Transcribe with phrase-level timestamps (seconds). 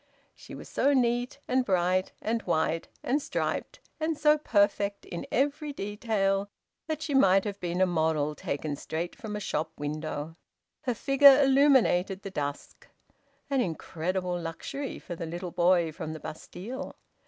[0.33, 5.71] She was so neat and bright and white and striped, and so perfect in every
[5.71, 6.49] detail,
[6.87, 10.37] that she might have been a model taken straight from a shop window.
[10.85, 12.87] Her figure illuminated the dusk.
[13.47, 16.95] An incredible luxury for the little boy from the Bastille!